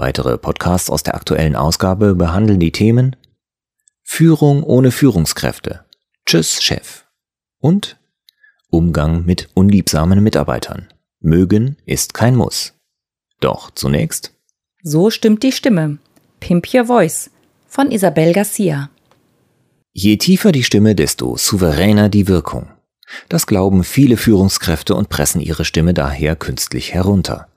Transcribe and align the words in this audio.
Weitere 0.00 0.38
Podcasts 0.38 0.88
aus 0.88 1.02
der 1.02 1.14
aktuellen 1.14 1.54
Ausgabe 1.54 2.14
behandeln 2.14 2.58
die 2.58 2.72
Themen 2.72 3.16
Führung 4.02 4.62
ohne 4.62 4.92
Führungskräfte, 4.92 5.84
Tschüss 6.24 6.62
Chef 6.62 7.04
und 7.58 7.98
Umgang 8.70 9.26
mit 9.26 9.50
unliebsamen 9.52 10.22
Mitarbeitern. 10.22 10.88
Mögen 11.20 11.76
ist 11.84 12.14
kein 12.14 12.34
Muss. 12.34 12.72
Doch 13.40 13.70
zunächst 13.72 14.32
So 14.82 15.10
stimmt 15.10 15.42
die 15.42 15.52
Stimme. 15.52 15.98
Pimp 16.40 16.72
Your 16.72 16.86
Voice 16.86 17.30
von 17.66 17.90
Isabel 17.90 18.32
Garcia. 18.32 18.88
Je 19.92 20.16
tiefer 20.16 20.50
die 20.50 20.64
Stimme, 20.64 20.94
desto 20.94 21.36
souveräner 21.36 22.08
die 22.08 22.26
Wirkung. 22.26 22.70
Das 23.28 23.46
glauben 23.46 23.84
viele 23.84 24.16
Führungskräfte 24.16 24.94
und 24.94 25.10
pressen 25.10 25.42
ihre 25.42 25.66
Stimme 25.66 25.92
daher 25.92 26.36
künstlich 26.36 26.94
herunter. 26.94 27.48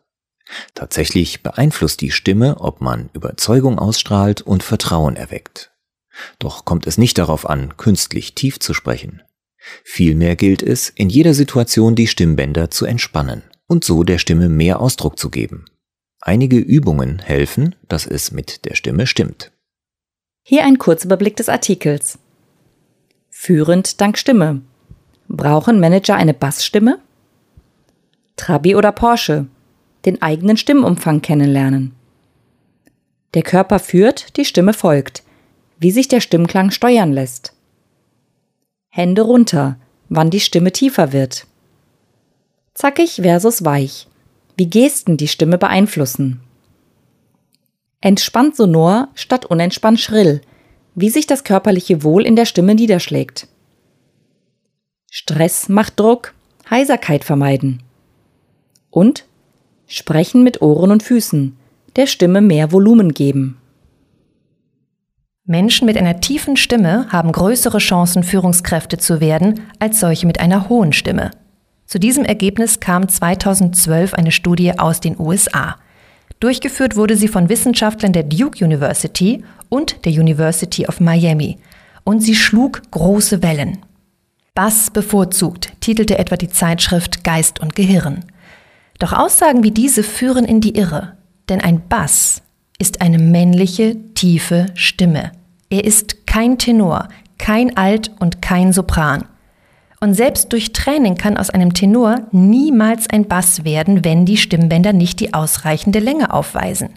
Tatsächlich 0.76 1.44
beeinflusst 1.44 2.02
die 2.02 2.12
Stimme, 2.12 2.60
ob 2.60 2.82
man 2.82 3.10
Überzeugung 3.14 3.80
ausstrahlt 3.80 4.42
und 4.42 4.64
Vertrauen 4.64 5.16
erweckt. 5.16 5.72
Doch 6.40 6.66
kommt 6.66 6.88
es 6.88 6.98
nicht 6.98 7.18
darauf 7.18 7.50
an, 7.50 7.76
künstlich 7.78 8.36
tief 8.36 8.60
zu 8.60 8.74
sprechen. 8.74 9.22
Vielmehr 9.84 10.36
gilt 10.36 10.62
es, 10.62 10.90
in 10.90 11.10
jeder 11.10 11.34
Situation 11.34 11.96
die 11.96 12.08
Stimmbänder 12.08 12.70
zu 12.70 12.86
entspannen 12.86 13.44
und 13.68 13.84
so 13.84 14.04
der 14.04 14.18
Stimme 14.18 14.50
mehr 14.50 14.80
Ausdruck 14.80 15.18
zu 15.18 15.30
geben. 15.30 15.66
Einige 16.20 16.58
Übungen 16.58 17.20
helfen, 17.20 17.76
dass 17.88 18.06
es 18.06 18.32
mit 18.32 18.66
der 18.66 18.76
Stimme 18.76 19.08
stimmt. 19.08 19.52
Hier 20.44 20.66
ein 20.66 20.78
Kurzüberblick 20.78 21.36
des 21.38 21.50
Artikels. 21.50 22.20
Führend 23.30 24.00
dank 24.00 24.18
Stimme. 24.18 24.62
Brauchen 25.28 25.80
Manager 25.80 26.16
eine 26.16 26.34
Bassstimme? 26.34 27.00
Trabi 28.36 28.76
oder 28.76 28.92
Porsche? 28.92 29.48
Den 30.06 30.22
eigenen 30.22 30.58
Stimmumfang 30.58 31.22
kennenlernen. 31.22 31.94
Der 33.34 33.44
Körper 33.44 33.80
führt, 33.80 34.38
die 34.38 34.46
Stimme 34.46 34.74
folgt, 34.74 35.24
wie 35.80 35.92
sich 35.92 36.08
der 36.08 36.22
Stimmklang 36.22 36.72
steuern 36.72 37.12
lässt. 37.12 37.54
Hände 38.90 39.24
runter, 39.24 39.78
wann 40.10 40.30
die 40.30 40.40
Stimme 40.40 40.72
tiefer 40.72 41.14
wird. 41.14 41.48
Zackig 42.74 43.22
versus 43.22 43.66
weich, 43.66 44.08
wie 44.56 44.70
Gesten 44.70 45.18
die 45.18 45.28
Stimme 45.28 45.58
beeinflussen. 45.58 46.42
Entspannt 48.02 48.56
sonor 48.56 49.10
statt 49.16 49.46
unentspannt 49.46 50.00
schrill, 50.00 50.42
wie 50.96 51.10
sich 51.10 51.26
das 51.26 51.44
körperliche 51.44 52.04
Wohl 52.04 52.26
in 52.26 52.36
der 52.36 52.46
Stimme 52.46 52.76
niederschlägt. 52.76 53.48
Stress 55.10 55.70
macht 55.70 56.00
Druck, 56.00 56.34
Heiserkeit 56.70 57.24
vermeiden. 57.24 57.82
Und 58.90 59.26
Sprechen 59.96 60.44
mit 60.44 60.64
Ohren 60.64 60.90
und 60.90 61.04
Füßen, 61.04 61.56
der 61.98 62.08
Stimme 62.08 62.42
mehr 62.42 62.72
Volumen 62.72 63.14
geben. 63.14 63.60
Menschen 65.46 65.86
mit 65.86 65.98
einer 65.98 66.20
tiefen 66.20 66.58
Stimme 66.58 67.06
haben 67.12 67.32
größere 67.32 67.78
Chancen, 67.78 68.24
Führungskräfte 68.24 68.98
zu 68.98 69.22
werden, 69.22 69.60
als 69.78 70.00
solche 70.00 70.26
mit 70.26 70.40
einer 70.40 70.68
hohen 70.68 70.94
Stimme. 70.94 71.30
Zu 71.86 72.00
diesem 72.00 72.26
Ergebnis 72.26 72.80
kam 72.80 73.08
2012 73.08 74.16
eine 74.16 74.32
Studie 74.32 74.80
aus 74.80 75.00
den 75.00 75.16
USA. 75.20 75.76
Durchgeführt 76.40 76.96
wurde 76.96 77.16
sie 77.16 77.28
von 77.28 77.48
Wissenschaftlern 77.48 78.14
der 78.14 78.24
Duke 78.24 78.66
University 78.66 79.44
und 79.70 80.06
der 80.06 80.14
University 80.14 80.88
of 80.88 81.02
Miami. 81.02 81.60
Und 82.04 82.22
sie 82.22 82.34
schlug 82.34 82.82
große 82.90 83.44
Wellen. 83.44 83.78
Bass 84.56 84.90
bevorzugt, 84.90 85.72
titelte 85.82 86.18
etwa 86.18 86.36
die 86.36 86.50
Zeitschrift 86.50 87.24
Geist 87.24 87.60
und 87.60 87.76
Gehirn. 87.76 88.26
Doch 89.00 89.14
Aussagen 89.14 89.64
wie 89.64 89.72
diese 89.72 90.04
führen 90.04 90.46
in 90.46 90.62
die 90.62 90.76
Irre, 90.76 91.18
denn 91.50 91.62
ein 91.62 91.88
Bass 91.88 92.42
ist 92.80 93.02
eine 93.02 93.20
männliche, 93.20 93.98
tiefe 94.14 94.68
Stimme. 94.76 95.32
Er 95.70 95.84
ist 95.84 96.28
kein 96.28 96.58
Tenor, 96.58 97.08
kein 97.38 97.78
Alt 97.78 98.12
und 98.20 98.42
kein 98.42 98.74
Sopran. 98.74 99.26
Und 100.00 100.14
selbst 100.16 100.52
durch 100.52 100.74
Training 100.74 101.16
kann 101.16 101.38
aus 101.38 101.50
einem 101.50 101.74
Tenor 101.74 102.28
niemals 102.32 103.10
ein 103.10 103.28
Bass 103.28 103.64
werden, 103.64 104.04
wenn 104.04 104.26
die 104.26 104.38
Stimmbänder 104.38 104.92
nicht 104.92 105.20
die 105.20 105.34
ausreichende 105.34 106.00
Länge 106.00 106.34
aufweisen. 106.34 106.90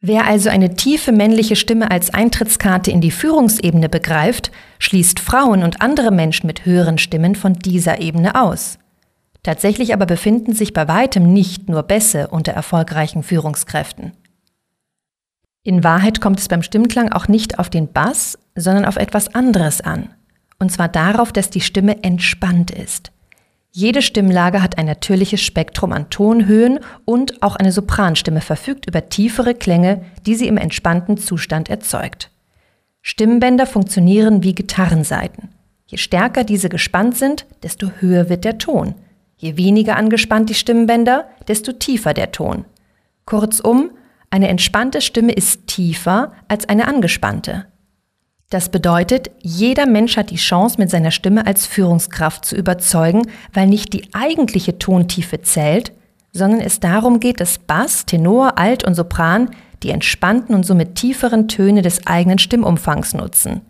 Wer 0.00 0.26
also 0.26 0.50
eine 0.50 0.74
tiefe 0.74 1.10
männliche 1.10 1.56
Stimme 1.56 1.90
als 1.90 2.14
Eintrittskarte 2.14 2.92
in 2.92 3.00
die 3.00 3.10
Führungsebene 3.10 3.88
begreift, 3.88 4.52
schließt 4.78 5.18
Frauen 5.18 5.64
und 5.64 5.80
andere 5.82 6.12
Menschen 6.12 6.46
mit 6.46 6.64
höheren 6.64 6.98
Stimmen 6.98 7.34
von 7.34 7.54
dieser 7.54 8.00
Ebene 8.00 8.40
aus. 8.40 8.78
Tatsächlich 9.46 9.94
aber 9.94 10.06
befinden 10.06 10.54
sich 10.54 10.72
bei 10.72 10.88
weitem 10.88 11.32
nicht 11.32 11.68
nur 11.68 11.84
Bässe 11.84 12.26
unter 12.26 12.50
erfolgreichen 12.50 13.22
Führungskräften. 13.22 14.10
In 15.62 15.84
Wahrheit 15.84 16.20
kommt 16.20 16.40
es 16.40 16.48
beim 16.48 16.64
Stimmklang 16.64 17.12
auch 17.12 17.28
nicht 17.28 17.60
auf 17.60 17.70
den 17.70 17.92
Bass, 17.92 18.36
sondern 18.56 18.84
auf 18.84 18.96
etwas 18.96 19.36
anderes 19.36 19.80
an. 19.80 20.08
Und 20.58 20.72
zwar 20.72 20.88
darauf, 20.88 21.30
dass 21.30 21.48
die 21.48 21.60
Stimme 21.60 22.02
entspannt 22.02 22.72
ist. 22.72 23.12
Jede 23.70 24.02
Stimmlage 24.02 24.62
hat 24.62 24.78
ein 24.78 24.86
natürliches 24.86 25.42
Spektrum 25.42 25.92
an 25.92 26.10
Tonhöhen 26.10 26.80
und 27.04 27.40
auch 27.44 27.54
eine 27.54 27.70
Sopranstimme 27.70 28.40
verfügt 28.40 28.88
über 28.88 29.08
tiefere 29.10 29.54
Klänge, 29.54 30.04
die 30.26 30.34
sie 30.34 30.48
im 30.48 30.56
entspannten 30.56 31.18
Zustand 31.18 31.70
erzeugt. 31.70 32.32
Stimmbänder 33.00 33.66
funktionieren 33.66 34.42
wie 34.42 34.56
Gitarrensaiten. 34.56 35.50
Je 35.86 35.98
stärker 35.98 36.42
diese 36.42 36.68
gespannt 36.68 37.16
sind, 37.16 37.46
desto 37.62 37.92
höher 38.00 38.28
wird 38.28 38.44
der 38.44 38.58
Ton. 38.58 38.96
Je 39.36 39.56
weniger 39.56 39.96
angespannt 39.96 40.48
die 40.48 40.54
Stimmbänder, 40.54 41.26
desto 41.46 41.72
tiefer 41.72 42.14
der 42.14 42.32
Ton. 42.32 42.64
Kurzum, 43.26 43.90
eine 44.30 44.48
entspannte 44.48 45.00
Stimme 45.00 45.32
ist 45.32 45.66
tiefer 45.66 46.32
als 46.48 46.68
eine 46.68 46.88
angespannte. 46.88 47.66
Das 48.48 48.68
bedeutet, 48.68 49.30
jeder 49.42 49.86
Mensch 49.86 50.16
hat 50.16 50.30
die 50.30 50.36
Chance, 50.36 50.76
mit 50.78 50.88
seiner 50.88 51.10
Stimme 51.10 51.46
als 51.46 51.66
Führungskraft 51.66 52.44
zu 52.44 52.56
überzeugen, 52.56 53.22
weil 53.52 53.66
nicht 53.66 53.92
die 53.92 54.14
eigentliche 54.14 54.78
Tontiefe 54.78 55.42
zählt, 55.42 55.92
sondern 56.32 56.60
es 56.60 56.78
darum 56.78 57.18
geht, 57.18 57.40
dass 57.40 57.58
Bass, 57.58 58.06
Tenor, 58.06 58.56
Alt 58.58 58.84
und 58.84 58.94
Sopran 58.94 59.50
die 59.82 59.90
entspannten 59.90 60.54
und 60.54 60.64
somit 60.64 60.94
tieferen 60.94 61.48
Töne 61.48 61.82
des 61.82 62.06
eigenen 62.06 62.38
Stimmumfangs 62.38 63.14
nutzen. 63.14 63.62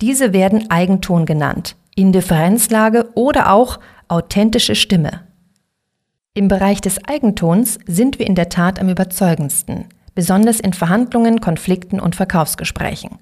Diese 0.00 0.32
werden 0.32 0.70
Eigenton 0.70 1.24
genannt, 1.24 1.76
Indifferenzlage 1.94 3.10
oder 3.14 3.52
auch 3.52 3.78
authentische 4.08 4.74
Stimme. 4.74 5.20
Im 6.34 6.48
Bereich 6.48 6.80
des 6.80 7.04
Eigentons 7.04 7.78
sind 7.86 8.18
wir 8.18 8.26
in 8.26 8.34
der 8.34 8.48
Tat 8.48 8.80
am 8.80 8.88
überzeugendsten, 8.88 9.86
besonders 10.14 10.60
in 10.60 10.72
Verhandlungen, 10.72 11.40
Konflikten 11.40 12.00
und 12.00 12.16
Verkaufsgesprächen. 12.16 13.18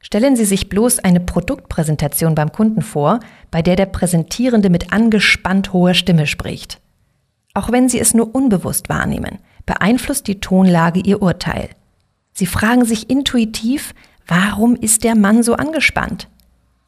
Stellen 0.00 0.36
Sie 0.36 0.44
sich 0.44 0.68
bloß 0.68 1.00
eine 1.00 1.20
Produktpräsentation 1.20 2.34
beim 2.34 2.52
Kunden 2.52 2.82
vor, 2.82 3.20
bei 3.50 3.62
der 3.62 3.76
der 3.76 3.86
Präsentierende 3.86 4.70
mit 4.70 4.92
angespannt 4.92 5.72
hoher 5.72 5.94
Stimme 5.94 6.26
spricht. 6.26 6.80
Auch 7.54 7.72
wenn 7.72 7.88
Sie 7.88 7.98
es 7.98 8.14
nur 8.14 8.34
unbewusst 8.34 8.88
wahrnehmen, 8.88 9.38
beeinflusst 9.66 10.28
die 10.28 10.40
Tonlage 10.40 11.00
Ihr 11.00 11.22
Urteil. 11.22 11.70
Sie 12.32 12.46
fragen 12.46 12.84
sich 12.84 13.10
intuitiv, 13.10 13.94
warum 14.26 14.76
ist 14.76 15.02
der 15.02 15.16
Mann 15.16 15.42
so 15.42 15.54
angespannt? 15.54 16.28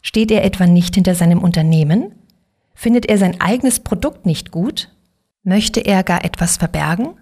Steht 0.02 0.30
er 0.30 0.44
etwa 0.44 0.66
nicht 0.66 0.94
hinter 0.94 1.14
seinem 1.14 1.42
Unternehmen? 1.42 2.12
Findet 2.74 3.06
er 3.06 3.18
sein 3.18 3.40
eigenes 3.40 3.80
Produkt 3.80 4.26
nicht 4.26 4.50
gut? 4.50 4.90
Möchte 5.42 5.80
er 5.80 6.02
gar 6.02 6.24
etwas 6.24 6.56
verbergen? 6.56 7.14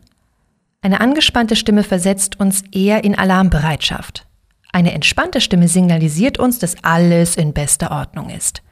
Eine 0.81 1.01
angespannte 1.01 1.57
Stimme 1.57 1.83
versetzt 1.83 2.39
uns 2.39 2.63
eher 2.73 3.05
in 3.05 3.19
Alarmbereitschaft. 3.19 4.27
Eine 4.73 4.93
entspannte 4.93 5.41
Stimme 5.41 5.69
signalisiert 5.69 6.39
uns, 6.39 6.59
dass 6.59 6.83
alles 6.85 7.37
in 7.37 7.53
bester 7.53 7.91
Ordnung 7.91 8.31
ist. 8.31 8.63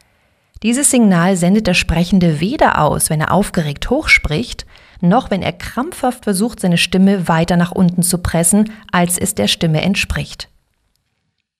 Dieses 0.63 0.91
Signal 0.91 1.37
sendet 1.37 1.67
der 1.67 1.75
Sprechende 1.75 2.41
weder 2.41 2.81
aus, 2.81 3.11
wenn 3.11 3.21
er 3.21 3.33
aufgeregt 3.33 3.91
hochspricht, 3.91 4.67
noch 5.01 5.31
wenn 5.31 5.43
er 5.43 5.53
krampfhaft 5.53 6.25
versucht, 6.25 6.61
seine 6.61 6.79
Stimme 6.79 7.29
weiter 7.29 7.57
nach 7.57 7.73
unten 7.73 8.03
zu 8.03 8.19
pressen, 8.19 8.73
als 8.91 9.19
es 9.19 9.35
der 9.35 9.49
Stimme 9.49 9.83
entspricht. 9.83 10.49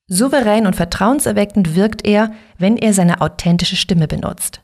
Souverän 0.09 0.67
und 0.67 0.77
vertrauenserweckend 0.77 1.75
wirkt 1.75 2.07
er, 2.07 2.33
wenn 2.59 2.77
er 2.77 2.95
seine 2.95 3.21
authentische 3.21 3.77
Stimme 3.77 4.07
benutzt. 4.07 4.61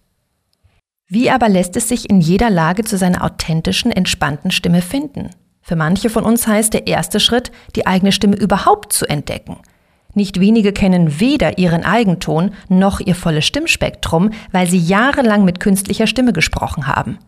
Wie 1.14 1.30
aber 1.30 1.50
lässt 1.50 1.76
es 1.76 1.90
sich 1.90 2.08
in 2.08 2.22
jeder 2.22 2.48
Lage 2.48 2.84
zu 2.84 2.96
seiner 2.96 3.22
authentischen, 3.22 3.92
entspannten 3.92 4.50
Stimme 4.50 4.80
finden? 4.80 5.28
Für 5.60 5.76
manche 5.76 6.08
von 6.08 6.24
uns 6.24 6.46
heißt 6.46 6.72
der 6.72 6.86
erste 6.86 7.20
Schritt, 7.20 7.52
die 7.76 7.86
eigene 7.86 8.12
Stimme 8.12 8.36
überhaupt 8.36 8.94
zu 8.94 9.04
entdecken. 9.04 9.58
Nicht 10.14 10.40
wenige 10.40 10.72
kennen 10.72 11.20
weder 11.20 11.58
ihren 11.58 11.84
Eigenton 11.84 12.52
noch 12.70 12.98
ihr 12.98 13.14
volles 13.14 13.44
Stimmspektrum, 13.44 14.30
weil 14.52 14.66
sie 14.66 14.78
jahrelang 14.78 15.44
mit 15.44 15.60
künstlicher 15.60 16.06
Stimme 16.06 16.32
gesprochen 16.32 16.86
haben. 16.86 17.18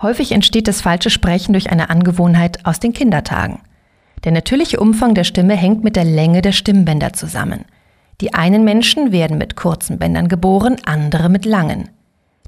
Häufig 0.00 0.30
entsteht 0.30 0.68
das 0.68 0.80
falsche 0.80 1.10
Sprechen 1.10 1.54
durch 1.54 1.72
eine 1.72 1.90
Angewohnheit 1.90 2.64
aus 2.64 2.78
den 2.78 2.92
Kindertagen. 2.92 3.62
Der 4.22 4.30
natürliche 4.30 4.78
Umfang 4.78 5.16
der 5.16 5.24
Stimme 5.24 5.56
hängt 5.56 5.82
mit 5.82 5.96
der 5.96 6.04
Länge 6.04 6.40
der 6.40 6.52
Stimmbänder 6.52 7.14
zusammen. 7.14 7.64
Die 8.20 8.34
einen 8.34 8.62
Menschen 8.62 9.10
werden 9.10 9.38
mit 9.38 9.56
kurzen 9.56 9.98
Bändern 9.98 10.28
geboren, 10.28 10.76
andere 10.84 11.30
mit 11.30 11.44
langen. 11.44 11.90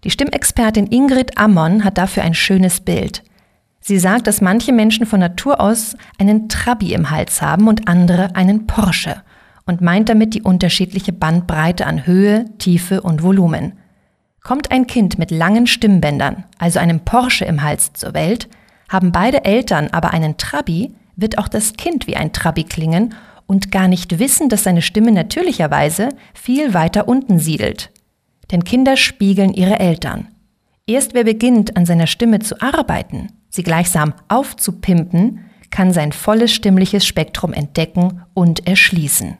Die 0.04 0.10
Stimmexpertin 0.10 0.86
Ingrid 0.86 1.36
Ammon 1.36 1.84
hat 1.84 1.98
dafür 1.98 2.22
ein 2.22 2.34
schönes 2.34 2.80
Bild. 2.80 3.22
Sie 3.80 3.98
sagt, 3.98 4.26
dass 4.26 4.40
manche 4.40 4.72
Menschen 4.72 5.06
von 5.06 5.20
Natur 5.20 5.60
aus 5.60 5.96
einen 6.18 6.48
Trabi 6.48 6.92
im 6.92 7.10
Hals 7.10 7.42
haben 7.42 7.68
und 7.68 7.88
andere 7.88 8.34
einen 8.34 8.66
Porsche 8.66 9.22
und 9.66 9.80
meint 9.80 10.08
damit 10.08 10.34
die 10.34 10.42
unterschiedliche 10.42 11.12
Bandbreite 11.12 11.86
an 11.86 12.06
Höhe, 12.06 12.46
Tiefe 12.58 13.02
und 13.02 13.22
Volumen. 13.22 13.74
Kommt 14.42 14.70
ein 14.70 14.86
Kind 14.86 15.18
mit 15.18 15.30
langen 15.30 15.66
Stimmbändern, 15.66 16.44
also 16.58 16.78
einem 16.78 17.00
Porsche 17.00 17.44
im 17.44 17.62
Hals 17.62 17.92
zur 17.92 18.14
Welt, 18.14 18.48
haben 18.88 19.12
beide 19.12 19.44
Eltern 19.44 19.88
aber 19.92 20.12
einen 20.12 20.36
Trabi, 20.38 20.94
wird 21.14 21.38
auch 21.38 21.48
das 21.48 21.74
Kind 21.74 22.06
wie 22.06 22.16
ein 22.16 22.32
Trabi 22.32 22.64
klingen 22.64 23.14
und 23.46 23.70
gar 23.70 23.86
nicht 23.86 24.18
wissen, 24.18 24.48
dass 24.48 24.64
seine 24.64 24.82
Stimme 24.82 25.12
natürlicherweise 25.12 26.08
viel 26.34 26.72
weiter 26.72 27.06
unten 27.06 27.38
siedelt. 27.38 27.90
Denn 28.50 28.64
Kinder 28.64 28.96
spiegeln 28.96 29.52
ihre 29.52 29.78
Eltern. 29.78 30.28
Erst 30.86 31.14
wer 31.14 31.24
beginnt, 31.24 31.76
an 31.76 31.86
seiner 31.86 32.06
Stimme 32.06 32.40
zu 32.40 32.60
arbeiten, 32.60 33.28
sie 33.48 33.62
gleichsam 33.62 34.14
aufzupimpen, 34.28 35.44
kann 35.70 35.92
sein 35.92 36.12
volles 36.12 36.52
stimmliches 36.52 37.06
Spektrum 37.06 37.52
entdecken 37.52 38.22
und 38.34 38.66
erschließen. 38.66 39.38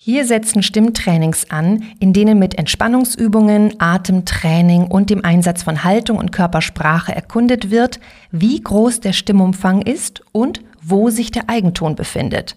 Hier 0.00 0.24
setzen 0.26 0.62
Stimmtrainings 0.62 1.50
an, 1.50 1.84
in 1.98 2.12
denen 2.12 2.38
mit 2.38 2.56
Entspannungsübungen, 2.56 3.80
Atemtraining 3.80 4.86
und 4.86 5.10
dem 5.10 5.24
Einsatz 5.24 5.64
von 5.64 5.82
Haltung 5.82 6.18
und 6.18 6.30
Körpersprache 6.30 7.14
erkundet 7.14 7.70
wird, 7.70 7.98
wie 8.30 8.60
groß 8.60 9.00
der 9.00 9.12
Stimmumfang 9.12 9.82
ist 9.82 10.22
und 10.32 10.62
wo 10.80 11.10
sich 11.10 11.32
der 11.32 11.48
Eigenton 11.48 11.96
befindet. 11.96 12.56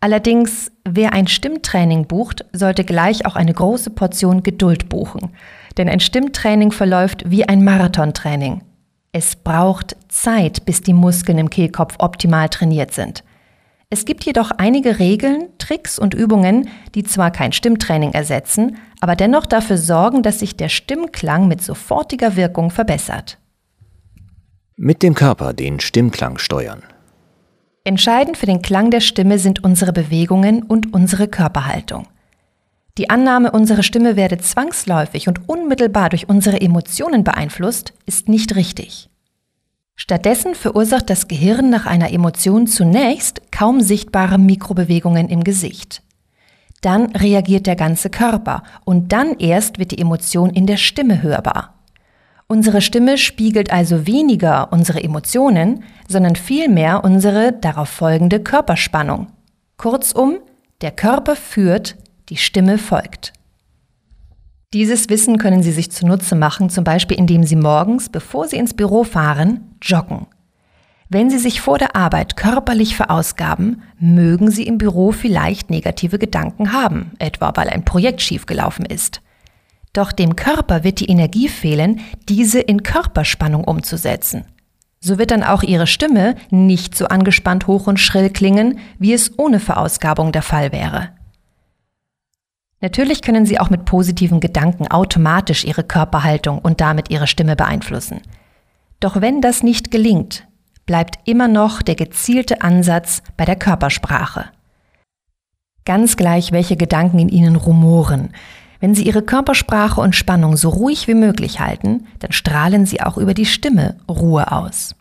Allerdings, 0.00 0.70
wer 0.84 1.12
ein 1.12 1.26
Stimmtraining 1.26 2.06
bucht, 2.06 2.44
sollte 2.52 2.84
gleich 2.84 3.26
auch 3.26 3.34
eine 3.34 3.52
große 3.52 3.90
Portion 3.90 4.42
Geduld 4.42 4.88
buchen. 4.88 5.30
Denn 5.76 5.88
ein 5.88 6.00
Stimmtraining 6.00 6.70
verläuft 6.70 7.24
wie 7.30 7.44
ein 7.48 7.64
Marathontraining. 7.64 8.62
Es 9.10 9.34
braucht 9.34 9.96
Zeit, 10.08 10.64
bis 10.66 10.82
die 10.82 10.92
Muskeln 10.92 11.38
im 11.38 11.50
Kehlkopf 11.50 11.96
optimal 11.98 12.48
trainiert 12.48 12.92
sind. 12.92 13.24
Es 13.90 14.04
gibt 14.04 14.24
jedoch 14.24 14.50
einige 14.50 14.98
Regeln, 14.98 15.48
Tricks 15.56 15.98
und 15.98 16.12
Übungen, 16.12 16.68
die 16.94 17.04
zwar 17.04 17.30
kein 17.30 17.52
Stimmtraining 17.52 18.12
ersetzen, 18.12 18.76
aber 19.00 19.16
dennoch 19.16 19.46
dafür 19.46 19.78
sorgen, 19.78 20.22
dass 20.22 20.40
sich 20.40 20.56
der 20.56 20.68
Stimmklang 20.68 21.48
mit 21.48 21.62
sofortiger 21.62 22.36
Wirkung 22.36 22.70
verbessert. 22.70 23.38
Mit 24.76 25.02
dem 25.02 25.14
Körper 25.14 25.54
den 25.54 25.80
Stimmklang 25.80 26.36
steuern. 26.38 26.82
Entscheidend 27.84 28.36
für 28.36 28.46
den 28.46 28.62
Klang 28.62 28.90
der 28.90 29.00
Stimme 29.00 29.38
sind 29.38 29.64
unsere 29.64 29.92
Bewegungen 29.92 30.62
und 30.62 30.92
unsere 30.92 31.28
Körperhaltung. 31.28 32.06
Die 32.98 33.10
Annahme, 33.10 33.52
unsere 33.52 33.82
Stimme 33.82 34.16
werde 34.16 34.38
zwangsläufig 34.38 35.28
und 35.28 35.48
unmittelbar 35.48 36.10
durch 36.10 36.28
unsere 36.28 36.60
Emotionen 36.60 37.22
beeinflusst, 37.22 37.92
ist 38.06 38.28
nicht 38.28 38.56
richtig. 38.56 39.08
Stattdessen 39.94 40.54
verursacht 40.54 41.08
das 41.08 41.28
Gehirn 41.28 41.70
nach 41.70 41.86
einer 41.86 42.12
Emotion 42.12 42.66
zunächst 42.66 43.50
kaum 43.52 43.80
sichtbare 43.80 44.38
Mikrobewegungen 44.38 45.28
im 45.28 45.44
Gesicht. 45.44 46.02
Dann 46.80 47.06
reagiert 47.16 47.66
der 47.66 47.76
ganze 47.76 48.10
Körper 48.10 48.62
und 48.84 49.12
dann 49.12 49.36
erst 49.38 49.78
wird 49.78 49.92
die 49.92 49.98
Emotion 49.98 50.50
in 50.50 50.66
der 50.66 50.76
Stimme 50.76 51.22
hörbar. 51.22 51.77
Unsere 52.50 52.80
Stimme 52.80 53.18
spiegelt 53.18 53.70
also 53.70 54.06
weniger 54.06 54.72
unsere 54.72 55.02
Emotionen, 55.04 55.84
sondern 56.08 56.34
vielmehr 56.34 57.04
unsere 57.04 57.52
darauf 57.52 57.90
folgende 57.90 58.40
Körperspannung. 58.40 59.26
Kurzum, 59.76 60.38
der 60.80 60.90
Körper 60.90 61.36
führt, 61.36 61.96
die 62.30 62.38
Stimme 62.38 62.78
folgt. 62.78 63.34
Dieses 64.72 65.10
Wissen 65.10 65.36
können 65.36 65.62
Sie 65.62 65.72
sich 65.72 65.92
zunutze 65.92 66.36
machen, 66.36 66.70
zum 66.70 66.84
Beispiel 66.84 67.18
indem 67.18 67.44
Sie 67.44 67.56
morgens, 67.56 68.08
bevor 68.08 68.48
Sie 68.48 68.56
ins 68.56 68.72
Büro 68.72 69.04
fahren, 69.04 69.74
joggen. 69.82 70.26
Wenn 71.10 71.28
Sie 71.28 71.38
sich 71.38 71.60
vor 71.60 71.76
der 71.76 71.96
Arbeit 71.96 72.36
körperlich 72.36 72.96
verausgaben, 72.96 73.82
mögen 73.98 74.50
Sie 74.50 74.64
im 74.64 74.78
Büro 74.78 75.12
vielleicht 75.12 75.68
negative 75.68 76.18
Gedanken 76.18 76.72
haben, 76.72 77.12
etwa 77.18 77.52
weil 77.56 77.68
ein 77.68 77.84
Projekt 77.84 78.22
schiefgelaufen 78.22 78.86
ist. 78.86 79.20
Doch 79.92 80.12
dem 80.12 80.36
Körper 80.36 80.84
wird 80.84 81.00
die 81.00 81.08
Energie 81.08 81.48
fehlen, 81.48 82.00
diese 82.28 82.60
in 82.60 82.82
Körperspannung 82.82 83.64
umzusetzen. 83.64 84.44
So 85.00 85.18
wird 85.18 85.30
dann 85.30 85.44
auch 85.44 85.62
Ihre 85.62 85.86
Stimme 85.86 86.34
nicht 86.50 86.96
so 86.96 87.06
angespannt 87.06 87.66
hoch 87.66 87.86
und 87.86 87.98
schrill 87.98 88.30
klingen, 88.30 88.78
wie 88.98 89.12
es 89.12 89.38
ohne 89.38 89.60
Verausgabung 89.60 90.32
der 90.32 90.42
Fall 90.42 90.72
wäre. 90.72 91.10
Natürlich 92.80 93.22
können 93.22 93.44
Sie 93.44 93.58
auch 93.58 93.70
mit 93.70 93.84
positiven 93.84 94.40
Gedanken 94.40 94.88
automatisch 94.88 95.64
Ihre 95.64 95.82
Körperhaltung 95.84 96.58
und 96.58 96.80
damit 96.80 97.10
Ihre 97.10 97.26
Stimme 97.26 97.56
beeinflussen. 97.56 98.20
Doch 99.00 99.20
wenn 99.20 99.40
das 99.40 99.62
nicht 99.62 99.90
gelingt, 99.90 100.46
bleibt 100.86 101.28
immer 101.28 101.48
noch 101.48 101.82
der 101.82 101.94
gezielte 101.94 102.62
Ansatz 102.62 103.22
bei 103.36 103.44
der 103.44 103.56
Körpersprache. 103.56 104.46
Ganz 105.84 106.16
gleich, 106.16 106.52
welche 106.52 106.76
Gedanken 106.76 107.18
in 107.18 107.28
Ihnen 107.28 107.56
rumoren. 107.56 108.30
Wenn 108.80 108.94
Sie 108.94 109.04
Ihre 109.04 109.22
Körpersprache 109.22 110.00
und 110.00 110.14
Spannung 110.14 110.56
so 110.56 110.68
ruhig 110.68 111.08
wie 111.08 111.14
möglich 111.14 111.60
halten, 111.60 112.06
dann 112.20 112.32
strahlen 112.32 112.86
Sie 112.86 113.00
auch 113.00 113.18
über 113.18 113.34
die 113.34 113.46
Stimme 113.46 113.96
Ruhe 114.08 114.52
aus. 114.52 114.94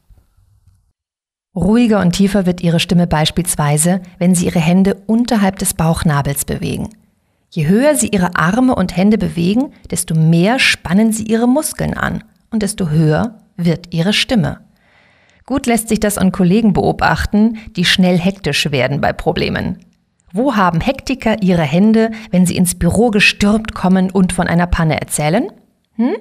Ruhiger 1.56 2.02
und 2.02 2.12
tiefer 2.12 2.46
wird 2.46 2.62
Ihre 2.62 2.80
Stimme 2.80 3.08
beispielsweise, 3.08 4.02
wenn 4.20 4.36
Sie 4.36 4.46
Ihre 4.46 4.60
Hände 4.60 4.96
unterhalb 5.08 5.60
des 5.60 5.74
Bauchnabels 5.74 6.46
bewegen. 6.46 6.90
Je 7.50 7.68
höher 7.68 7.96
Sie 7.96 8.10
Ihre 8.10 8.36
Arme 8.36 8.76
und 8.76 8.96
Hände 8.96 9.18
bewegen, 9.18 9.72
desto 9.90 10.14
mehr 10.16 10.60
spannen 10.60 11.12
Sie 11.12 11.24
Ihre 11.24 11.48
Muskeln 11.48 11.96
an 11.96 12.24
und 12.52 12.62
desto 12.64 12.90
höher 12.90 13.40
wird 13.56 13.94
Ihre 13.94 14.14
Stimme. 14.14 14.60
Gut 15.46 15.66
lässt 15.66 15.88
sich 15.88 16.00
das 16.00 16.18
an 16.18 16.32
Kollegen 16.32 16.74
beobachten, 16.74 17.58
die 17.76 17.86
schnell 17.86 18.20
hektisch 18.20 18.70
werden 18.70 19.02
bei 19.02 19.14
Problemen. 19.14 19.80
Wo 20.34 20.56
haben 20.56 20.82
Hektiker 20.82 21.42
ihre 21.42 21.64
Hände, 21.64 22.12
wenn 22.32 22.46
sie 22.46 22.58
ins 22.58 22.76
Büro 22.76 23.12
gestürmt 23.12 23.74
kommen 23.74 24.12
und 24.12 24.34
von 24.34 24.48
einer 24.48 24.68
Panne 24.68 25.00
erzählen? 25.00 25.48
Hm? 25.96 26.16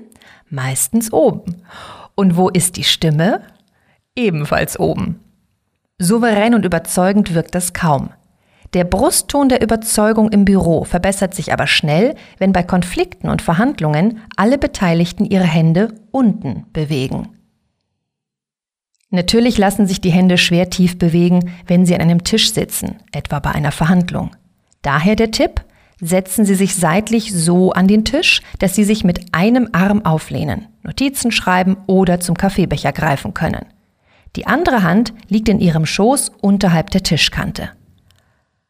Meistens 0.49 1.13
oben. 1.13 1.63
Und 2.15 2.37
wo 2.37 2.49
ist 2.49 2.77
die 2.77 2.85
Stimme? 2.85 3.43
Ebenfalls 4.15 4.79
oben. 4.79 5.21
Souverän 5.99 6.55
und 6.55 6.65
überzeugend 6.65 7.35
wirkt 7.35 7.55
das 7.55 7.73
kaum. 7.73 8.11
Der 8.75 8.85
Brustton 8.85 9.49
der 9.49 9.63
Überzeugung 9.63 10.31
im 10.31 10.45
Büro 10.45 10.85
verbessert 10.85 11.35
sich 11.35 11.53
aber 11.53 11.67
schnell, 11.67 12.15
wenn 12.39 12.53
bei 12.53 12.63
Konflikten 12.63 13.29
und 13.29 13.43
Verhandlungen 13.43 14.21
alle 14.37 14.59
Beteiligten 14.59 15.25
ihre 15.25 15.45
Hände 15.45 15.95
unten 16.11 16.67
bewegen. 16.73 17.29
Natürlich 19.17 19.57
lassen 19.57 19.87
sich 19.87 20.03
die 20.03 20.11
Hände 20.11 20.37
schwer 20.37 20.69
tief 20.69 20.99
bewegen, 20.99 21.51
wenn 21.67 21.87
Sie 21.87 21.95
an 21.95 22.03
einem 22.03 22.23
Tisch 22.23 22.53
sitzen, 22.53 22.97
etwa 23.13 23.39
bei 23.39 23.51
einer 23.51 23.73
Verhandlung. 23.73 24.37
Daher 24.83 25.17
der 25.17 25.31
Tipp, 25.31 25.65
setzen 25.99 26.45
Sie 26.45 26.55
sich 26.55 26.77
seitlich 26.77 27.33
so 27.33 27.73
an 27.73 27.89
den 27.89 28.05
Tisch, 28.05 28.43
dass 28.59 28.75
Sie 28.75 28.85
sich 28.85 29.05
mit 29.05 29.35
einem 29.35 29.71
Arm 29.73 30.05
auflehnen, 30.05 30.67
Notizen 30.83 31.33
schreiben 31.33 31.79
oder 31.87 32.21
zum 32.21 32.37
Kaffeebecher 32.37 32.93
greifen 32.93 33.33
können. 33.33 33.65
Die 34.37 34.47
andere 34.47 34.83
Hand 34.83 35.15
liegt 35.31 35.49
in 35.49 35.61
Ihrem 35.61 35.87
Schoß 35.87 36.33
unterhalb 36.43 36.91
der 36.91 37.03
Tischkante. 37.03 37.71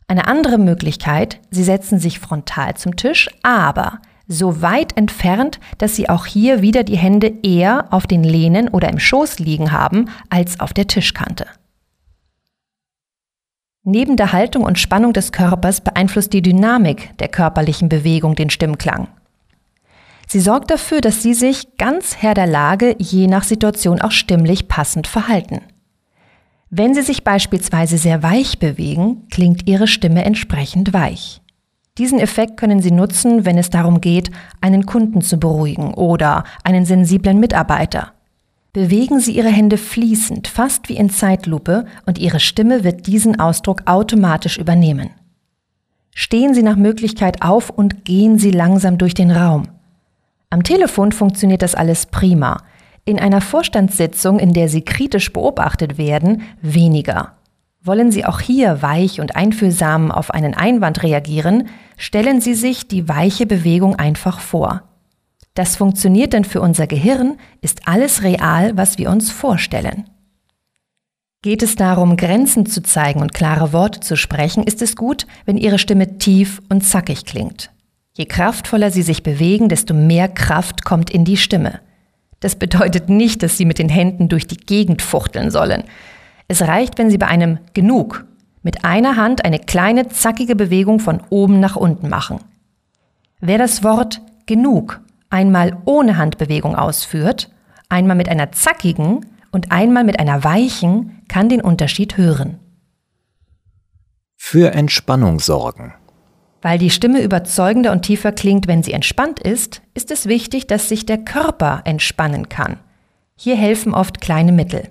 Eine 0.07 0.29
andere 0.29 0.59
Möglichkeit, 0.59 1.41
Sie 1.50 1.65
setzen 1.65 1.99
sich 1.99 2.21
frontal 2.21 2.76
zum 2.76 2.95
Tisch, 2.95 3.29
aber 3.43 3.99
so 4.28 4.62
weit 4.62 4.97
entfernt, 4.97 5.61
dass 5.78 5.97
Sie 5.97 6.09
auch 6.09 6.26
hier 6.26 6.62
wieder 6.62 6.83
die 6.83 6.97
Hände 6.97 7.33
eher 7.42 7.87
auf 7.90 8.06
den 8.06 8.25
Lehnen 8.25 8.68
oder 8.68 8.88
im 8.88 8.99
Schoß 8.99 9.38
liegen 9.38 9.73
haben 9.73 10.09
als 10.30 10.61
auf 10.61 10.73
der 10.73 10.87
Tischkante. 10.87 11.47
Neben 13.85 14.16
der 14.16 14.33
Haltung 14.33 14.64
und 14.64 14.80
Spannung 14.80 15.12
des 15.12 15.30
Körpers 15.30 15.80
beeinflusst 15.80 16.33
die 16.33 16.42
Dynamik 16.42 17.16
der 17.18 17.28
körperlichen 17.28 17.88
Bewegung 17.88 18.35
den 18.35 18.50
Stimmklang. 18.50 19.06
Sie 20.26 20.40
sorgt 20.40 20.73
dafür, 20.73 21.00
dass 21.00 21.23
Sie 21.23 21.35
sich 21.35 21.76
ganz 21.78 22.16
Herr 22.16 22.35
der 22.35 22.49
Lage 22.49 22.97
je 22.99 23.28
nach 23.28 23.45
Situation 23.45 24.00
auch 24.00 24.11
stimmlich 24.11 24.66
passend 24.66 25.06
verhalten. 25.06 25.61
Wenn 26.68 26.95
Sie 26.95 27.02
sich 27.02 27.23
beispielsweise 27.23 27.97
sehr 27.97 28.25
weich 28.25 28.59
bewegen, 28.59 29.28
klingt 29.30 29.68
Ihre 29.68 29.87
Stimme 29.87 30.25
entsprechend 30.25 30.92
weich. 30.92 31.40
Diesen 31.99 32.19
Effekt 32.19 32.59
können 32.59 32.83
Sie 32.83 32.91
nutzen, 32.91 33.45
wenn 33.45 33.57
es 33.57 33.71
darum 33.71 34.00
geht, 34.00 34.31
einen 34.61 34.85
Kunden 34.85 35.23
zu 35.23 35.38
beruhigen 35.38 35.95
oder 35.95 36.45
einen 36.62 36.85
sensiblen 36.85 37.41
Mitarbeiter. 37.41 38.12
Bewegen 38.75 39.21
Sie 39.21 39.33
Ihre 39.33 39.49
Hände 39.49 39.79
fließend, 39.79 40.49
fast 40.49 40.91
wie 40.91 40.97
in 40.97 41.09
Zeitlupe, 41.09 41.87
und 42.05 42.19
Ihre 42.19 42.41
Stimme 42.41 42.85
wird 42.85 43.07
diesen 43.07 43.41
Ausdruck 43.41 43.83
automatisch 43.87 44.59
übernehmen. 44.59 45.11
Stehen 46.15 46.53
Sie 46.53 46.62
nach 46.62 46.76
Möglichkeit 46.76 47.41
auf 47.41 47.71
und 47.71 48.05
gehen 48.05 48.38
Sie 48.38 48.50
langsam 48.50 48.99
durch 48.99 49.15
den 49.15 49.31
Raum. 49.31 49.69
Am 50.50 50.62
Telefon 50.62 51.12
funktioniert 51.12 51.62
das 51.62 51.75
alles 51.75 52.07
prima. 52.07 52.59
In 53.07 53.19
einer 53.19 53.41
Vorstandssitzung, 53.41 54.38
in 54.38 54.53
der 54.53 54.69
Sie 54.69 54.83
kritisch 54.83 55.33
beobachtet 55.33 55.97
werden, 55.97 56.43
weniger. 56.61 57.36
Wollen 57.87 58.11
Sie 58.11 58.25
auch 58.25 58.40
hier 58.40 58.83
weich 58.83 59.21
und 59.21 59.37
einfühlsam 59.37 60.11
auf 60.11 60.33
einen 60.33 60.55
Einwand 60.55 61.05
reagieren, 61.05 61.69
stellen 61.97 62.40
Sie 62.40 62.55
sich 62.55 62.88
die 62.88 63.09
weiche 63.09 63.47
Bewegung 63.47 63.95
einfach 63.95 64.40
vor. 64.40 64.83
Das 65.55 65.76
funktioniert 65.76 66.33
denn 66.33 66.45
für 66.45 66.61
unser 66.61 66.88
Gehirn, 66.88 67.38
ist 67.61 67.87
alles 67.87 68.25
real, 68.25 68.76
was 68.76 68.99
wir 68.99 69.09
uns 69.09 69.31
vorstellen. 69.31 70.11
Geht 71.43 71.62
es 71.62 71.76
darum, 71.76 72.16
Grenzen 72.16 72.66
zu 72.66 72.83
zeigen 72.83 73.21
und 73.21 73.33
klare 73.33 73.73
Worte 73.73 74.00
zu 74.00 74.16
sprechen, 74.16 74.64
ist 74.64 74.83
es 74.83 74.97
gut, 74.97 75.28
wenn 75.45 75.57
Ihre 75.57 75.78
Stimme 75.78 76.19
tief 76.19 76.61
und 76.69 76.85
zackig 76.85 77.25
klingt. 77.25 77.71
Je 78.14 78.25
kraftvoller 78.25 78.90
Sie 78.90 79.02
sich 79.02 79.23
bewegen, 79.23 79.69
desto 79.69 79.95
mehr 79.95 80.26
Kraft 80.26 80.85
kommt 80.85 81.09
in 81.09 81.25
die 81.25 81.37
Stimme. 81.37 81.78
Das 82.40 82.57
bedeutet 82.57 83.09
nicht, 83.09 83.45
dass 83.45 83.57
Sie 83.57 83.64
mit 83.64 83.78
den 83.78 83.88
Händen 83.88 84.28
durch 84.28 84.49
die 84.49 84.57
Gegend 84.57 85.02
fuchteln 85.02 85.52
sollen. 85.52 85.85
Es 86.49 86.62
reicht, 86.62 86.99
wenn 86.99 87.11
Sie 87.11 87.19
bei 87.19 87.26
einem 87.26 87.59
Genug 87.75 88.25
mit 88.62 88.85
einer 88.85 89.17
Hand 89.17 89.45
eine 89.45 89.59
kleine 89.59 90.09
zackige 90.09 90.57
Bewegung 90.57 90.99
von 90.99 91.21
oben 91.31 91.61
nach 91.61 91.76
unten 91.76 92.09
machen. 92.09 92.41
Wer 93.41 93.59
das 93.59 93.85
Wort 93.85 94.21
genug 94.47 95.00
einmal 95.31 95.76
ohne 95.85 96.17
Handbewegung 96.17 96.75
ausführt, 96.75 97.50
einmal 97.88 98.17
mit 98.17 98.29
einer 98.29 98.53
zackigen 98.53 99.26
und 99.53 99.73
einmal 99.73 100.05
mit 100.05 100.19
einer 100.19 100.45
weichen, 100.45 101.23
kann 101.29 101.49
den 101.49 101.61
Unterschied 101.61 102.17
hören. 102.17 102.59
Für 104.37 104.73
Entspannung 104.73 105.41
sorgen. 105.41 105.95
Weil 106.62 106.79
die 106.79 106.91
Stimme 106.91 107.23
überzeugender 107.23 107.93
und 107.93 108.03
tiefer 108.03 108.33
klingt, 108.33 108.67
wenn 108.67 108.83
sie 108.83 108.93
entspannt 108.93 109.41
ist, 109.41 109.83
ist 109.95 110.11
es 110.11 110.26
wichtig, 110.26 110.67
dass 110.67 110.88
sich 110.88 111.07
der 111.07 111.19
Körper 111.19 111.83
entspannen 111.85 112.49
kann. 112.49 112.79
Hier 113.37 113.57
helfen 113.57 113.95
oft 113.95 114.21
kleine 114.21 114.53
Mittel. 114.53 114.88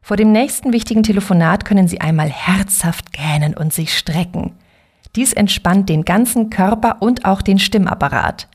Vor 0.00 0.16
dem 0.16 0.32
nächsten 0.32 0.72
wichtigen 0.72 1.02
Telefonat 1.02 1.64
können 1.64 1.88
Sie 1.88 2.00
einmal 2.00 2.30
herzhaft 2.30 3.12
gähnen 3.12 3.54
und 3.54 3.72
sich 3.72 3.96
strecken. 3.96 4.54
Dies 5.16 5.32
entspannt 5.32 5.88
den 5.88 6.04
ganzen 6.04 6.50
Körper 6.50 6.96
und 7.00 7.24
auch 7.24 7.42
den 7.42 7.58
Stimmapparat. 7.58 8.48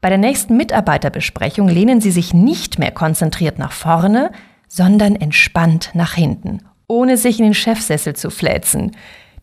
Bei 0.00 0.08
der 0.08 0.18
nächsten 0.18 0.56
Mitarbeiterbesprechung 0.56 1.68
lehnen 1.68 2.00
Sie 2.00 2.10
sich 2.10 2.32
nicht 2.32 2.78
mehr 2.78 2.90
konzentriert 2.90 3.58
nach 3.58 3.72
vorne, 3.72 4.30
sondern 4.68 5.16
entspannt 5.16 5.90
nach 5.94 6.14
hinten, 6.14 6.62
ohne 6.86 7.16
sich 7.16 7.38
in 7.38 7.44
den 7.44 7.54
Chefsessel 7.54 8.14
zu 8.14 8.30
fläzen. 8.30 8.92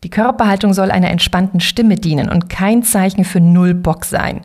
Die 0.04 0.10
Körperhaltung 0.10 0.74
soll 0.74 0.90
einer 0.90 1.10
entspannten 1.10 1.60
Stimme 1.60 1.96
dienen 1.96 2.28
und 2.28 2.48
kein 2.48 2.82
Zeichen 2.82 3.24
für 3.24 3.40
Null 3.40 3.74
Bock 3.74 4.04
sein. 4.04 4.42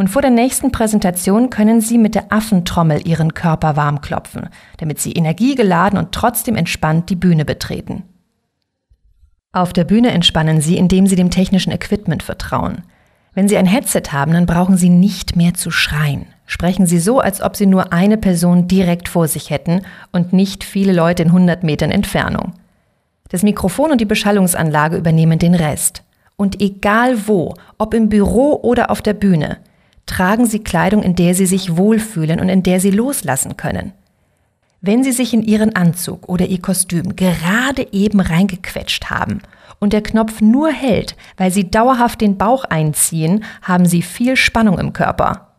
Und 0.00 0.08
vor 0.08 0.22
der 0.22 0.30
nächsten 0.30 0.72
Präsentation 0.72 1.50
können 1.50 1.82
Sie 1.82 1.98
mit 1.98 2.14
der 2.14 2.32
Affentrommel 2.32 3.06
Ihren 3.06 3.34
Körper 3.34 3.76
warm 3.76 4.00
klopfen, 4.00 4.48
damit 4.78 4.98
Sie 4.98 5.12
energiegeladen 5.12 5.98
und 5.98 6.12
trotzdem 6.12 6.56
entspannt 6.56 7.10
die 7.10 7.16
Bühne 7.16 7.44
betreten. 7.44 8.04
Auf 9.52 9.74
der 9.74 9.84
Bühne 9.84 10.12
entspannen 10.12 10.62
Sie, 10.62 10.78
indem 10.78 11.06
Sie 11.06 11.16
dem 11.16 11.28
technischen 11.28 11.70
Equipment 11.70 12.22
vertrauen. 12.22 12.84
Wenn 13.34 13.46
Sie 13.46 13.58
ein 13.58 13.66
Headset 13.66 14.04
haben, 14.10 14.32
dann 14.32 14.46
brauchen 14.46 14.78
Sie 14.78 14.88
nicht 14.88 15.36
mehr 15.36 15.52
zu 15.52 15.70
schreien. 15.70 16.24
Sprechen 16.46 16.86
Sie 16.86 16.98
so, 16.98 17.20
als 17.20 17.42
ob 17.42 17.54
Sie 17.54 17.66
nur 17.66 17.92
eine 17.92 18.16
Person 18.16 18.68
direkt 18.68 19.06
vor 19.06 19.28
sich 19.28 19.50
hätten 19.50 19.82
und 20.12 20.32
nicht 20.32 20.64
viele 20.64 20.94
Leute 20.94 21.24
in 21.24 21.28
100 21.28 21.62
Metern 21.62 21.90
Entfernung. 21.90 22.54
Das 23.28 23.42
Mikrofon 23.42 23.90
und 23.90 24.00
die 24.00 24.06
Beschallungsanlage 24.06 24.96
übernehmen 24.96 25.38
den 25.38 25.54
Rest. 25.54 26.04
Und 26.36 26.62
egal 26.62 27.28
wo, 27.28 27.52
ob 27.76 27.92
im 27.92 28.08
Büro 28.08 28.58
oder 28.62 28.90
auf 28.90 29.02
der 29.02 29.12
Bühne, 29.12 29.58
tragen 30.10 30.46
Sie 30.46 30.58
Kleidung, 30.58 31.02
in 31.02 31.14
der 31.14 31.34
Sie 31.34 31.46
sich 31.46 31.76
wohlfühlen 31.76 32.40
und 32.40 32.48
in 32.48 32.62
der 32.62 32.80
Sie 32.80 32.90
loslassen 32.90 33.56
können. 33.56 33.92
Wenn 34.80 35.04
Sie 35.04 35.12
sich 35.12 35.32
in 35.32 35.42
Ihren 35.42 35.76
Anzug 35.76 36.28
oder 36.28 36.46
Ihr 36.46 36.60
Kostüm 36.60 37.14
gerade 37.14 37.86
eben 37.92 38.20
reingequetscht 38.20 39.08
haben 39.10 39.40
und 39.78 39.92
der 39.92 40.02
Knopf 40.02 40.40
nur 40.40 40.70
hält, 40.70 41.16
weil 41.36 41.52
Sie 41.52 41.70
dauerhaft 41.70 42.20
den 42.20 42.36
Bauch 42.36 42.64
einziehen, 42.64 43.44
haben 43.62 43.86
Sie 43.86 44.02
viel 44.02 44.36
Spannung 44.36 44.78
im 44.78 44.92
Körper. 44.92 45.52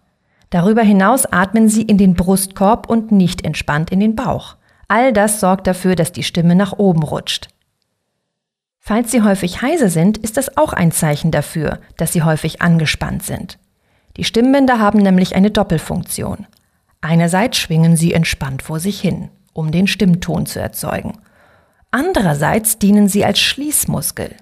Darüber 0.50 0.82
hinaus 0.82 1.26
atmen 1.26 1.70
Sie 1.70 1.84
in 1.84 1.98
den 1.98 2.14
Brustkorb 2.14 2.90
und 2.90 3.12
nicht 3.12 3.46
entspannt 3.46 3.90
in 3.90 4.02
den 4.02 4.16
Bauch. 4.16 4.58
All 4.90 5.14
das 5.14 5.40
sorgt 5.40 5.66
dafür, 5.66 5.96
dass 5.96 6.12
die 6.12 6.24
Stimme 6.24 6.56
nach 6.56 6.74
oben 6.78 7.04
rutscht. 7.04 7.48
Falls 8.80 9.12
Sie 9.12 9.22
häufig 9.22 9.62
heiser 9.62 9.90
sind, 9.90 10.18
ist 10.18 10.36
das 10.36 10.58
auch 10.58 10.74
ein 10.74 10.92
Zeichen 10.92 11.32
dafür, 11.32 11.80
dass 11.96 12.12
Sie 12.12 12.24
häufig 12.24 12.62
angespannt 12.62 13.24
sind. 13.24 13.58
Die 14.22 14.26
Stimmbänder 14.26 14.78
haben 14.78 15.00
nämlich 15.00 15.36
eine 15.36 15.50
Doppelfunktion. 15.50 16.46
Einerseits 17.02 17.58
schwingen 17.58 17.98
sie 17.98 18.14
entspannt 18.14 18.62
vor 18.62 18.80
sich 18.80 19.02
hin, 19.02 19.30
um 19.52 19.72
den 19.72 19.88
Stimmton 19.88 20.46
zu 20.46 20.60
erzeugen. 20.60 21.18
Andererseits 21.90 22.78
dienen 22.78 23.08
sie 23.08 23.26
als 23.26 23.40
Schließmuskel. 23.40 24.36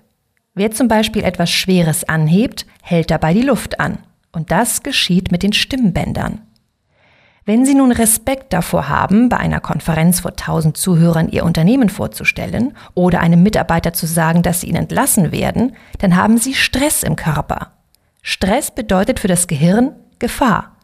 Wer 0.54 0.72
zum 0.72 0.90
Beispiel 0.90 1.24
etwas 1.24 1.50
Schweres 1.50 2.04
anhebt, 2.04 2.66
hält 2.84 3.10
dabei 3.10 3.34
die 3.34 3.44
Luft 3.44 3.80
an. 3.80 4.00
Und 4.34 4.52
das 4.52 4.84
geschieht 4.84 5.32
mit 5.32 5.44
den 5.44 5.54
Stimmbändern. 5.54 6.42
Wenn 7.46 7.66
Sie 7.66 7.74
nun 7.74 7.94
Respekt 7.94 8.52
davor 8.52 8.90
haben, 8.90 9.30
bei 9.30 9.38
einer 9.38 9.62
Konferenz 9.62 10.20
vor 10.20 10.36
tausend 10.36 10.76
Zuhörern 10.76 11.30
Ihr 11.30 11.46
Unternehmen 11.46 11.88
vorzustellen 11.88 12.76
oder 12.96 13.22
einem 13.22 13.44
Mitarbeiter 13.44 13.94
zu 13.94 14.08
sagen, 14.08 14.44
dass 14.44 14.60
Sie 14.60 14.68
ihn 14.68 14.76
entlassen 14.76 15.32
werden, 15.32 15.78
dann 16.00 16.18
haben 16.18 16.38
Sie 16.38 16.54
Stress 16.54 17.02
im 17.02 17.16
Körper. 17.16 17.79
Stress 18.22 18.72
bedeutet 18.72 19.20
für 19.20 19.28
das 19.28 19.48
Gehirn 19.48 19.94
Gefahr. 20.20 20.76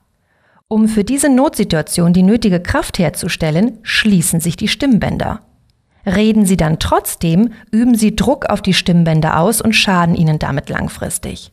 Um 0.68 0.88
für 0.88 1.04
diese 1.04 1.30
Notsituation 1.30 2.14
die 2.14 2.24
nötige 2.24 2.60
Kraft 2.60 2.98
herzustellen, 2.98 3.80
schließen 3.84 4.40
sich 4.40 4.56
die 4.58 4.68
Stimmbänder. 4.68 5.42
Reden 6.06 6.46
Sie 6.46 6.58
dann 6.58 6.80
trotzdem, 6.80 7.54
üben 7.72 7.96
Sie 7.96 8.16
Druck 8.16 8.48
auf 8.48 8.62
die 8.62 8.74
Stimmbänder 8.74 9.40
aus 9.40 9.62
und 9.62 9.74
schaden 9.74 10.16
ihnen 10.16 10.40
damit 10.40 10.70
langfristig. 10.70 11.52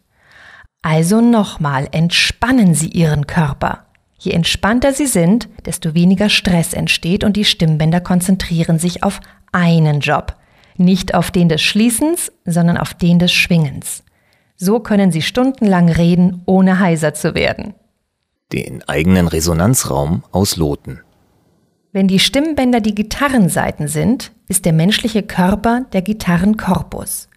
Also 0.83 1.21
nochmal, 1.21 1.89
entspannen 1.93 2.75
Sie 2.75 2.89
Ihren 2.89 3.27
Körper. 3.27 3.87
Je 4.19 4.33
entspannter 4.33 4.93
Sie 4.93 5.07
sind, 5.07 5.49
desto 5.65 5.95
weniger 5.95 6.29
Stress 6.29 6.75
entsteht 6.75 7.25
und 7.25 7.37
die 7.37 7.45
Stimmbänder 7.45 8.01
konzentrieren 8.01 8.79
sich 8.79 9.03
auf 9.03 9.21
einen 9.53 10.01
Job. 10.01 10.37
Nicht 10.77 11.15
auf 11.15 11.31
den 11.31 11.49
des 11.49 11.63
Schließens, 11.63 12.33
sondern 12.45 12.77
auf 12.77 12.95
den 12.95 13.19
des 13.19 13.33
Schwingens. 13.33 14.05
So 14.65 14.79
können 14.79 15.11
Sie 15.11 15.23
stundenlang 15.23 15.89
reden, 15.89 16.43
ohne 16.47 16.79
heiser 16.79 17.15
zu 17.15 17.35
werden. 17.35 17.75
Den 18.53 18.89
eigenen 18.89 19.27
Resonanzraum 19.27 20.23
ausloten. 20.31 21.01
Wenn 21.91 22.07
die 22.07 22.21
Stimmbänder 22.21 22.81
die 22.81 22.95
Gitarrenseiten 22.95 23.89
sind, 23.89 24.31
ist 24.47 24.65
der 24.65 24.73
menschliche 24.73 25.25
Körper 25.25 25.87
der 25.93 26.03
Gitarrenkorpus. 26.03 27.29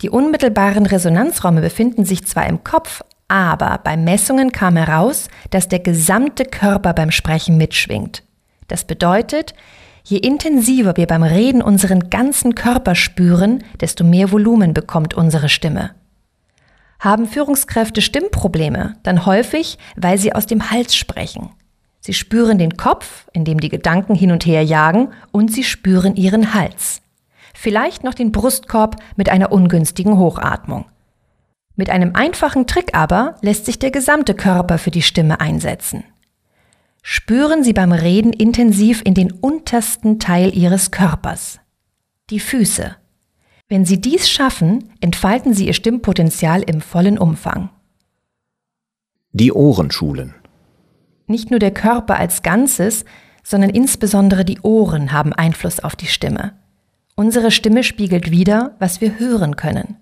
Die 0.00 0.08
unmittelbaren 0.08 0.86
Resonanzräume 0.86 1.60
befinden 1.60 2.06
sich 2.06 2.24
zwar 2.24 2.46
im 2.46 2.64
Kopf, 2.64 3.02
aber 3.28 3.78
bei 3.84 3.98
Messungen 3.98 4.50
kam 4.50 4.76
heraus, 4.76 5.28
dass 5.50 5.68
der 5.68 5.80
gesamte 5.80 6.46
Körper 6.46 6.94
beim 6.94 7.10
Sprechen 7.10 7.58
mitschwingt. 7.58 8.22
Das 8.68 8.86
bedeutet, 8.86 9.52
je 10.04 10.16
intensiver 10.16 10.96
wir 10.96 11.06
beim 11.06 11.22
Reden 11.22 11.60
unseren 11.60 12.08
ganzen 12.08 12.54
Körper 12.54 12.94
spüren, 12.94 13.62
desto 13.82 14.04
mehr 14.04 14.32
Volumen 14.32 14.72
bekommt 14.72 15.12
unsere 15.12 15.50
Stimme. 15.50 15.90
Haben 17.02 17.26
Führungskräfte 17.26 18.00
Stimmprobleme, 18.00 18.94
dann 19.02 19.26
häufig, 19.26 19.76
weil 19.96 20.18
sie 20.18 20.36
aus 20.36 20.46
dem 20.46 20.70
Hals 20.70 20.94
sprechen. 20.94 21.50
Sie 21.98 22.12
spüren 22.12 22.58
den 22.58 22.76
Kopf, 22.76 23.26
in 23.32 23.44
dem 23.44 23.58
die 23.58 23.70
Gedanken 23.70 24.14
hin 24.14 24.30
und 24.30 24.46
her 24.46 24.62
jagen, 24.62 25.08
und 25.32 25.52
sie 25.52 25.64
spüren 25.64 26.14
ihren 26.14 26.54
Hals. 26.54 27.02
Vielleicht 27.54 28.04
noch 28.04 28.14
den 28.14 28.30
Brustkorb 28.30 29.02
mit 29.16 29.30
einer 29.30 29.50
ungünstigen 29.50 30.16
Hochatmung. 30.16 30.84
Mit 31.74 31.90
einem 31.90 32.14
einfachen 32.14 32.68
Trick 32.68 32.96
aber 32.96 33.34
lässt 33.40 33.66
sich 33.66 33.80
der 33.80 33.90
gesamte 33.90 34.34
Körper 34.34 34.78
für 34.78 34.92
die 34.92 35.02
Stimme 35.02 35.40
einsetzen. 35.40 36.04
Spüren 37.02 37.64
Sie 37.64 37.72
beim 37.72 37.90
Reden 37.90 38.32
intensiv 38.32 39.02
in 39.04 39.14
den 39.14 39.32
untersten 39.32 40.20
Teil 40.20 40.56
Ihres 40.56 40.92
Körpers. 40.92 41.58
Die 42.30 42.38
Füße. 42.38 42.94
Wenn 43.72 43.86
Sie 43.86 44.02
dies 44.02 44.28
schaffen, 44.28 44.90
entfalten 45.00 45.54
Sie 45.54 45.66
Ihr 45.66 45.72
Stimmpotenzial 45.72 46.60
im 46.60 46.82
vollen 46.82 47.16
Umfang. 47.16 47.70
Die 49.32 49.50
Ohrenschulen. 49.50 50.34
Nicht 51.26 51.50
nur 51.50 51.58
der 51.58 51.70
Körper 51.70 52.18
als 52.18 52.42
Ganzes, 52.42 53.06
sondern 53.42 53.70
insbesondere 53.70 54.44
die 54.44 54.60
Ohren 54.60 55.10
haben 55.10 55.32
Einfluss 55.32 55.80
auf 55.80 55.96
die 55.96 56.08
Stimme. 56.08 56.52
Unsere 57.14 57.50
Stimme 57.50 57.82
spiegelt 57.82 58.30
wider, 58.30 58.76
was 58.78 59.00
wir 59.00 59.18
hören 59.18 59.56
können. 59.56 59.96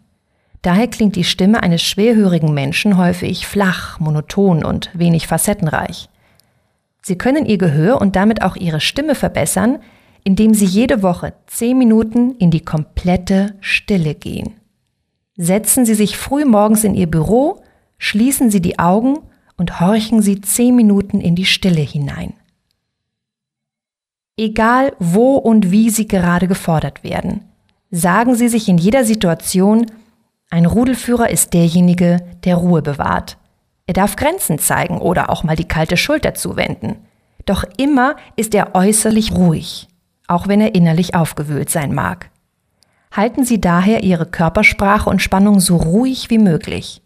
Daher 0.62 0.89
klingt 0.89 1.15
die 1.15 1.23
Stimme 1.23 1.62
eines 1.62 1.81
schwerhörigen 1.81 2.53
Menschen 2.53 2.97
häufig 2.97 3.47
flach, 3.47 4.00
monoton 4.00 4.65
und 4.65 4.91
wenig 4.95 5.29
facettenreich. 5.29 6.09
Sie 7.03 7.17
können 7.17 7.47
Ihr 7.47 7.59
Gehör 7.59 8.00
und 8.00 8.17
damit 8.17 8.43
auch 8.43 8.57
Ihre 8.57 8.81
Stimme 8.81 9.15
verbessern, 9.15 9.79
indem 10.25 10.55
Sie 10.55 10.65
jede 10.65 11.03
Woche 11.03 11.35
10 11.47 11.77
Minuten 11.77 12.37
in 12.37 12.50
die 12.50 12.65
komplette 12.65 13.55
Stille 13.61 14.15
gehen. 14.15 14.55
Setzen 15.37 15.87
Sie 15.87 15.95
sich 15.95 16.17
früh 16.17 16.45
morgens 16.45 16.85
in 16.85 16.95
Ihr 16.95 17.11
Büro, 17.11 17.62
schließen 17.99 18.50
Sie 18.50 18.61
die 18.61 18.79
Augen 18.79 19.19
und 19.57 19.81
horchen 19.81 20.23
Sie 20.23 20.41
10 20.41 20.75
Minuten 20.75 21.21
in 21.21 21.35
die 21.35 21.45
Stille 21.45 21.81
hinein. 21.81 22.35
Egal 24.37 24.95
wo 24.99 25.37
und 25.37 25.71
wie 25.71 25.91
Sie 25.91 26.09
gerade 26.09 26.49
gefordert 26.49 27.05
werden, 27.05 27.45
sagen 27.91 28.35
Sie 28.35 28.49
sich 28.49 28.69
in 28.69 28.79
jeder 28.79 29.05
Situation, 29.05 29.87
ein 30.49 30.67
Rudelführer 30.67 31.31
ist 31.31 31.53
derjenige, 31.53 32.25
der 32.45 32.57
Ruhe 32.57 32.83
bewahrt. 32.83 33.37
Er 33.87 33.95
darf 33.95 34.17
Grenzen 34.17 34.59
zeigen 34.59 34.99
oder 34.99 35.31
auch 35.31 35.45
mal 35.45 35.57
die 35.57 35.69
kalte 35.69 35.97
Schulter 35.97 36.35
zuwenden. 36.35 36.97
Doch 37.45 37.65
immer 37.77 38.17
ist 38.37 38.55
er 38.55 38.75
äußerlich 38.75 39.33
ruhig, 39.33 39.89
auch 40.30 40.49
wenn 40.49 40.60
er 40.60 40.75
innerlich 40.75 41.14
aufgewühlt 41.14 41.70
sein 41.70 41.92
mag. 41.94 42.30
Halten 43.12 43.44
Sie 43.44 43.60
daher 43.60 44.04
Ihre 44.04 44.26
Körpersprache 44.26 45.10
und 45.10 45.20
Spannung 45.20 45.58
so 45.58 45.76
ruhig 45.76 46.30
wie 46.30 46.38
möglich. 46.38 47.02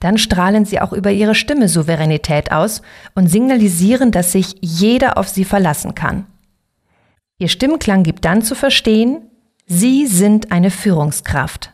Dann 0.00 0.18
strahlen 0.18 0.64
Sie 0.64 0.80
auch 0.80 0.92
über 0.92 1.12
Ihre 1.12 1.34
Stimme 1.34 1.68
Souveränität 1.68 2.50
aus 2.50 2.82
und 3.14 3.28
signalisieren, 3.28 4.10
dass 4.10 4.32
sich 4.32 4.56
jeder 4.60 5.18
auf 5.18 5.28
Sie 5.28 5.44
verlassen 5.44 5.94
kann. 5.94 6.26
Ihr 7.38 7.48
Stimmklang 7.48 8.02
gibt 8.02 8.24
dann 8.24 8.42
zu 8.42 8.54
verstehen, 8.54 9.22
Sie 9.66 10.06
sind 10.06 10.50
eine 10.50 10.70
Führungskraft. 10.70 11.72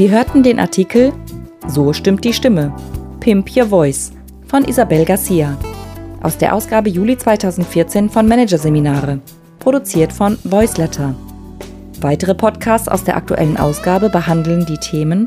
Sie 0.00 0.10
hörten 0.10 0.42
den 0.42 0.58
Artikel 0.58 1.12
So 1.68 1.92
stimmt 1.92 2.24
die 2.24 2.32
Stimme. 2.32 2.74
Pimp 3.20 3.54
Your 3.54 3.66
Voice 3.66 4.12
von 4.46 4.64
Isabel 4.64 5.04
Garcia 5.04 5.58
aus 6.22 6.38
der 6.38 6.54
Ausgabe 6.54 6.88
Juli 6.88 7.18
2014 7.18 8.08
von 8.08 8.26
Managerseminare, 8.26 9.20
produziert 9.58 10.10
von 10.10 10.38
Voiceletter. 10.44 11.14
Weitere 12.00 12.34
Podcasts 12.34 12.88
aus 12.88 13.04
der 13.04 13.14
aktuellen 13.14 13.58
Ausgabe 13.58 14.08
behandeln 14.08 14.64
die 14.64 14.78
Themen 14.78 15.26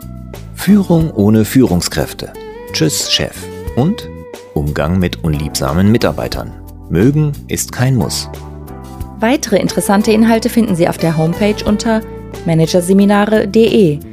Führung 0.56 1.12
ohne 1.12 1.46
Führungskräfte. 1.46 2.34
Tschüss, 2.72 3.12
Chef. 3.12 3.36
Und 3.75 4.10
Umgang 4.56 4.98
mit 4.98 5.24
unliebsamen 5.24 5.92
Mitarbeitern. 5.92 6.51
Mögen 6.89 7.32
ist 7.48 7.72
kein 7.72 7.96
Muss. 7.96 8.27
Weitere 9.20 9.58
interessante 9.58 10.12
Inhalte 10.12 10.50
finden 10.50 10.75
Sie 10.75 10.89
auf 10.89 10.98
der 10.98 11.15
Homepage 11.15 11.63
unter 11.63 12.01
managerseminare.de 12.48 14.12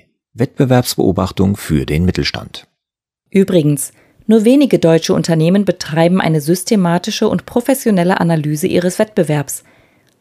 Wettbewerbsbeobachtung 0.33 1.57
für 1.57 1.85
den 1.85 2.05
Mittelstand. 2.05 2.67
Übrigens, 3.29 3.91
nur 4.27 4.45
wenige 4.45 4.79
deutsche 4.79 5.13
Unternehmen 5.13 5.65
betreiben 5.65 6.21
eine 6.21 6.39
systematische 6.41 7.27
und 7.27 7.45
professionelle 7.45 8.19
Analyse 8.19 8.65
ihres 8.67 8.97
Wettbewerbs. 8.99 9.63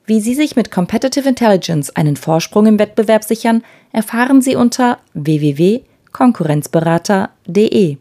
Wie 0.07 0.21
Sie 0.21 0.35
sich 0.35 0.57
mit 0.57 0.73
Competitive 0.73 1.29
Intelligence 1.29 1.95
einen 1.95 2.17
Vorsprung 2.17 2.67
im 2.67 2.79
Wettbewerb 2.79 3.25
sichern, 3.25 3.63
erfahren 3.93 4.41
Sie 4.43 4.57
unter 4.57 4.99
www.konkurrenzberater.de. 5.15 7.99